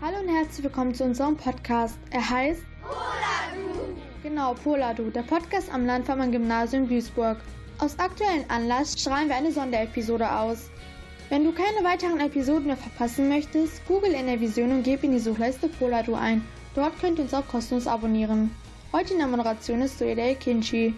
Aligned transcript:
Hallo 0.00 0.20
und 0.20 0.28
herzlich 0.28 0.62
willkommen 0.62 0.94
zu 0.94 1.02
unserem 1.02 1.36
Podcast. 1.36 1.98
Er 2.10 2.30
heißt 2.30 2.62
Poladu. 2.82 3.96
Genau, 4.22 4.54
Poladu, 4.54 5.10
der 5.10 5.24
Podcast 5.24 5.74
am 5.74 5.86
Landfarmer 5.86 6.28
Gymnasium 6.28 6.88
Duisburg. 6.88 7.38
Aus 7.80 7.98
aktuellem 7.98 8.44
Anlass 8.46 8.92
strahlen 8.92 9.28
wir 9.28 9.34
eine 9.34 9.50
Sonderepisode 9.50 10.30
aus. 10.30 10.70
Wenn 11.30 11.42
du 11.42 11.50
keine 11.50 11.82
weiteren 11.82 12.20
Episoden 12.20 12.68
mehr 12.68 12.76
verpassen 12.76 13.28
möchtest, 13.28 13.84
google 13.88 14.12
in 14.12 14.26
der 14.26 14.40
Vision 14.40 14.70
und 14.70 14.84
gib 14.84 15.02
in 15.02 15.10
die 15.10 15.18
Suchleiste 15.18 15.68
Poladu 15.68 16.14
ein. 16.14 16.44
Dort 16.76 16.96
könnt 17.00 17.18
ihr 17.18 17.24
uns 17.24 17.34
auch 17.34 17.48
kostenlos 17.48 17.88
abonnieren. 17.88 18.54
Heute 18.92 19.14
in 19.14 19.18
der 19.18 19.26
Moderation 19.26 19.82
ist 19.82 19.98
Suede 19.98 20.36
Kinchi. 20.36 20.94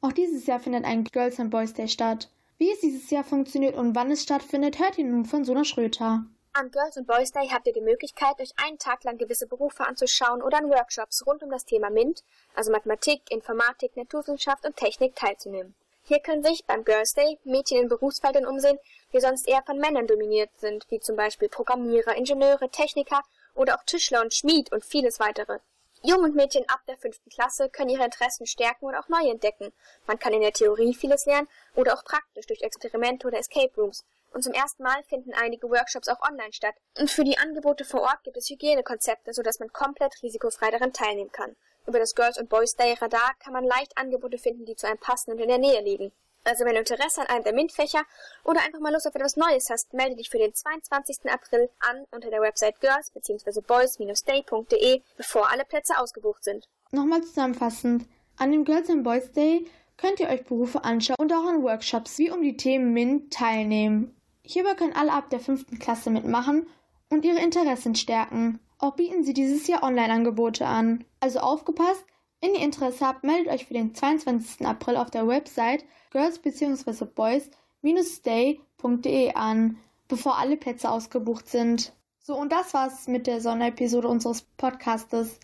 Auch 0.00 0.12
dieses 0.12 0.46
Jahr 0.46 0.60
findet 0.60 0.86
ein 0.86 1.04
Girls 1.04 1.38
and 1.38 1.50
Boys 1.50 1.74
Day 1.74 1.88
statt. 1.88 2.30
Wie 2.56 2.70
es 2.70 2.80
dieses 2.80 3.10
Jahr 3.10 3.24
funktioniert 3.24 3.76
und 3.76 3.94
wann 3.94 4.10
es 4.10 4.22
stattfindet, 4.22 4.78
hört 4.78 4.96
ihr 4.96 5.04
nun 5.04 5.26
von 5.26 5.44
Sona 5.44 5.64
Schröter. 5.64 6.24
Am 6.60 6.72
Girls 6.72 6.96
and 6.96 7.06
Boys 7.06 7.30
Day 7.30 7.48
habt 7.52 7.68
ihr 7.68 7.72
die 7.72 7.80
Möglichkeit, 7.80 8.40
euch 8.40 8.52
einen 8.56 8.80
Tag 8.80 9.04
lang 9.04 9.16
gewisse 9.16 9.46
Berufe 9.46 9.86
anzuschauen 9.86 10.42
oder 10.42 10.58
an 10.58 10.68
Workshops 10.68 11.24
rund 11.24 11.44
um 11.44 11.52
das 11.52 11.64
Thema 11.64 11.88
MINT, 11.88 12.24
also 12.56 12.72
Mathematik, 12.72 13.22
Informatik, 13.30 13.96
Naturwissenschaft 13.96 14.66
und 14.66 14.74
Technik, 14.74 15.14
teilzunehmen. 15.14 15.76
Hier 16.02 16.18
können 16.18 16.42
sich 16.42 16.64
beim 16.64 16.84
Girls 16.84 17.14
Day 17.14 17.38
Mädchen 17.44 17.82
in 17.82 17.88
Berufsfeldern 17.88 18.44
umsehen, 18.44 18.80
die 19.12 19.20
sonst 19.20 19.46
eher 19.46 19.62
von 19.62 19.78
Männern 19.78 20.08
dominiert 20.08 20.50
sind, 20.58 20.84
wie 20.90 20.98
zum 20.98 21.14
Beispiel 21.14 21.48
Programmierer, 21.48 22.16
Ingenieure, 22.16 22.68
Techniker 22.70 23.22
oder 23.54 23.76
auch 23.76 23.84
Tischler 23.84 24.20
und 24.20 24.34
Schmied 24.34 24.72
und 24.72 24.84
vieles 24.84 25.20
weitere. 25.20 25.60
Jungen 26.02 26.24
und 26.24 26.34
Mädchen 26.34 26.68
ab 26.68 26.80
der 26.88 26.96
fünften 26.96 27.30
Klasse 27.30 27.68
können 27.68 27.90
ihre 27.90 28.04
Interessen 28.04 28.48
stärken 28.48 28.86
und 28.86 28.96
auch 28.96 29.08
neu 29.08 29.30
entdecken. 29.30 29.72
Man 30.08 30.18
kann 30.18 30.32
in 30.32 30.40
der 30.40 30.52
Theorie 30.52 30.92
vieles 30.92 31.24
lernen 31.24 31.46
oder 31.76 31.94
auch 31.94 32.02
praktisch 32.02 32.46
durch 32.46 32.62
Experimente 32.62 33.28
oder 33.28 33.38
Escape 33.38 33.70
Rooms. 33.76 34.04
Und 34.32 34.42
zum 34.42 34.52
ersten 34.52 34.82
Mal 34.82 35.02
finden 35.04 35.32
einige 35.34 35.68
Workshops 35.68 36.08
auch 36.08 36.20
online 36.20 36.52
statt. 36.52 36.74
Und 36.98 37.10
für 37.10 37.24
die 37.24 37.38
Angebote 37.38 37.84
vor 37.84 38.02
Ort 38.02 38.22
gibt 38.24 38.36
es 38.36 38.50
Hygienekonzepte, 38.50 39.32
sodass 39.32 39.58
man 39.58 39.72
komplett 39.72 40.22
risikofrei 40.22 40.70
daran 40.70 40.92
teilnehmen 40.92 41.32
kann. 41.32 41.56
Über 41.86 41.98
das 41.98 42.14
Girls 42.14 42.38
und 42.38 42.50
Boys 42.50 42.76
Day 42.76 42.94
Radar 43.00 43.34
kann 43.38 43.54
man 43.54 43.64
leicht 43.64 43.96
Angebote 43.96 44.38
finden, 44.38 44.66
die 44.66 44.76
zu 44.76 44.86
einem 44.86 44.98
passen 44.98 45.32
und 45.32 45.38
in 45.38 45.48
der 45.48 45.58
Nähe 45.58 45.80
liegen. 45.80 46.12
Also 46.44 46.64
wenn 46.64 46.74
du 46.74 46.80
Interesse 46.80 47.20
an 47.20 47.26
einem 47.26 47.44
der 47.44 47.52
MINT-Fächer 47.52 48.02
oder 48.44 48.60
einfach 48.60 48.80
mal 48.80 48.92
Lust 48.92 49.06
auf 49.06 49.14
etwas 49.14 49.36
Neues 49.36 49.70
hast, 49.70 49.92
melde 49.92 50.16
dich 50.16 50.30
für 50.30 50.38
den 50.38 50.54
22. 50.54 51.30
April 51.30 51.68
an 51.80 52.04
unter 52.10 52.30
der 52.30 52.40
Website 52.40 52.80
girls 52.80 53.10
bzw. 53.10 53.60
boys-day.de, 53.60 55.02
bevor 55.16 55.50
alle 55.50 55.64
Plätze 55.64 55.98
ausgebucht 55.98 56.44
sind. 56.44 56.68
Nochmal 56.90 57.22
zusammenfassend. 57.22 58.06
An 58.36 58.52
dem 58.52 58.64
Girls 58.64 58.88
and 58.88 59.04
Boys 59.04 59.30
Day 59.32 59.66
könnt 59.98 60.20
ihr 60.20 60.28
euch 60.28 60.44
Berufe 60.44 60.84
anschauen 60.84 61.16
und 61.18 61.32
auch 61.32 61.44
an 61.44 61.62
Workshops 61.62 62.18
wie 62.18 62.30
um 62.30 62.40
die 62.40 62.56
Themen 62.56 62.92
MINT 62.92 63.32
teilnehmen. 63.32 64.17
Hierbei 64.50 64.72
können 64.74 64.94
alle 64.94 65.12
ab 65.12 65.28
der 65.28 65.40
fünften 65.40 65.78
Klasse 65.78 66.08
mitmachen 66.08 66.66
und 67.10 67.26
ihre 67.26 67.38
Interessen 67.38 67.94
stärken. 67.94 68.60
Auch 68.78 68.96
bieten 68.96 69.22
sie 69.22 69.34
dieses 69.34 69.66
Jahr 69.66 69.82
Online-Angebote 69.82 70.66
an. 70.66 71.04
Also 71.20 71.40
aufgepasst, 71.40 72.02
wenn 72.40 72.54
ihr 72.54 72.62
Interesse 72.62 73.06
habt, 73.06 73.24
meldet 73.24 73.52
euch 73.52 73.66
für 73.66 73.74
den 73.74 73.94
22. 73.94 74.66
April 74.66 74.96
auf 74.96 75.10
der 75.10 75.28
Website 75.28 75.84
girls 76.12 76.38
bzw. 76.38 77.04
boys-stay.de 77.04 79.34
an, 79.34 79.76
bevor 80.08 80.38
alle 80.38 80.56
Plätze 80.56 80.90
ausgebucht 80.90 81.46
sind. 81.46 81.92
So, 82.18 82.34
und 82.34 82.50
das 82.50 82.72
war's 82.72 83.06
mit 83.06 83.26
der 83.26 83.42
Sonderepisode 83.42 84.08
unseres 84.08 84.40
Podcastes. 84.56 85.40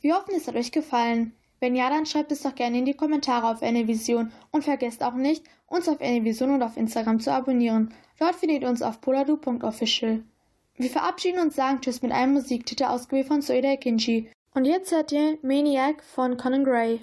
Wir 0.00 0.16
hoffen, 0.16 0.34
es 0.34 0.48
hat 0.48 0.56
euch 0.56 0.72
gefallen. 0.72 1.32
Wenn 1.60 1.76
ja, 1.76 1.90
dann 1.90 2.06
schreibt 2.06 2.32
es 2.32 2.42
doch 2.42 2.56
gerne 2.56 2.78
in 2.78 2.86
die 2.86 2.94
Kommentare 2.94 3.48
auf 3.48 3.62
Anyvision 3.62 4.32
und 4.50 4.64
vergesst 4.64 5.04
auch 5.04 5.14
nicht, 5.14 5.44
uns 5.68 5.88
auf 5.88 6.00
Anyvision 6.00 6.50
und 6.50 6.62
auf 6.62 6.76
Instagram 6.76 7.20
zu 7.20 7.32
abonnieren. 7.32 7.94
Dort 8.18 8.34
findet 8.34 8.62
ihr 8.62 8.68
uns 8.68 8.82
auf 8.82 9.00
poladu.official. 9.00 10.22
Wir 10.76 10.90
verabschieden 10.90 11.40
uns 11.40 11.56
sagen 11.56 11.80
Tschüss 11.80 12.02
mit 12.02 12.12
einem 12.12 12.34
Musiktitel 12.34 12.84
ausgewählt 12.84 13.26
von 13.26 13.42
Soeda 13.42 13.76
Kinji. 13.76 14.30
Und 14.54 14.64
jetzt 14.64 14.92
hört 14.92 15.12
ihr 15.12 15.38
Maniac 15.42 16.02
von 16.02 16.36
Conan 16.36 16.64
Gray. 16.64 17.00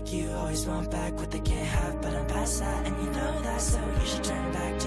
Like 0.00 0.12
you 0.12 0.30
always 0.32 0.66
want 0.66 0.90
back 0.90 1.12
what 1.18 1.30
they 1.30 1.40
can't 1.40 1.66
have, 1.66 2.00
but 2.00 2.14
I'm 2.14 2.26
past 2.26 2.60
that, 2.60 2.86
and 2.86 2.96
you 3.04 3.10
know 3.10 3.42
that, 3.42 3.60
so 3.60 3.78
you 4.00 4.06
should 4.06 4.24
turn 4.24 4.52
back 4.52 4.79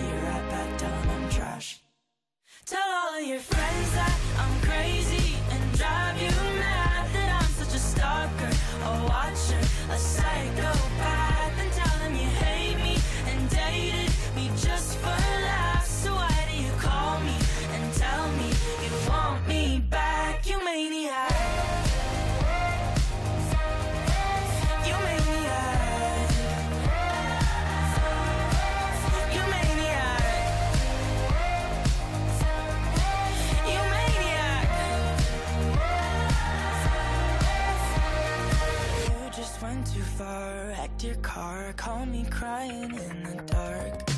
too 39.86 40.02
far, 40.02 40.68
wrecked 40.68 41.04
your 41.04 41.16
car, 41.16 41.74
called 41.76 42.08
me 42.08 42.26
crying 42.30 42.94
in 42.94 43.24
the 43.24 43.42
dark. 43.48 44.10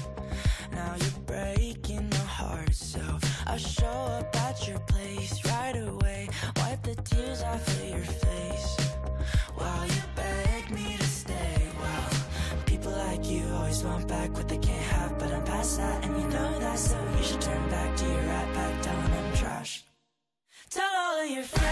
Now 0.72 0.96
you're 1.00 1.22
breaking 1.26 2.10
my 2.10 2.18
heart, 2.18 2.74
so 2.74 3.02
I'll 3.48 3.58
show 3.58 3.86
up 3.86 4.36
at 4.36 4.68
your 4.68 4.80
place 4.80 5.44
right 5.46 5.76
away. 5.76 6.30
Wipe 6.58 6.84
the 6.84 6.96
tears 6.96 7.42
off 7.42 7.68
of 7.68 7.90
your 7.90 8.00
face 8.00 8.78
while 9.56 9.86
you 9.86 10.02
beg 10.16 10.70
me 10.72 10.98
to 10.98 11.08
stay. 11.08 11.68
Well, 11.80 12.10
people 12.66 12.92
like 12.92 13.26
you 13.26 13.44
always 13.54 13.84
want 13.84 14.08
back 14.08 14.34
what 14.36 14.48
they 14.48 14.58
can't 14.58 14.84
have, 14.94 15.18
but 15.18 15.32
I'm 15.32 15.44
past 15.46 15.78
that, 15.78 16.06
and 16.06 16.22
you 16.22 16.28
know 16.30 16.60
that, 16.60 16.78
so 16.78 16.98
you 17.18 17.24
should 17.24 17.42
turn 17.42 17.70
back 17.70 17.96
to 17.98 18.06
your 18.06 18.22
right 18.22 18.54
back, 18.54 18.82
telling 18.82 19.14
I'm 19.14 19.34
trash. 19.34 19.84
Tell 20.70 20.92
all 20.96 21.24
of 21.24 21.30
your 21.30 21.44
friends 21.44 21.65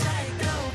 psycho. 0.00 0.69